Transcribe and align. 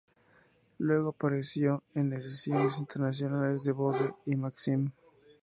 Luego 0.79 1.09
apareció 1.09 1.83
en 1.93 2.11
ediciones 2.13 2.79
internacionales 2.79 3.61
de 3.63 3.71
"Vogue" 3.71 4.15
y 4.25 4.35
"Maxim". 4.35 4.91